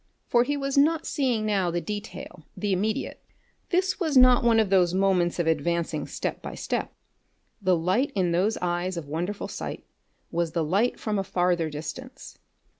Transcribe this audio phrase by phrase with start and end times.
[0.25, 3.23] For he was not seeing now the detail, the immediate.
[3.69, 6.91] This was not one of those moments of advancing step by step.
[7.61, 9.85] The light in those eyes of wonderful sight
[10.31, 12.39] was the light from a farther distance.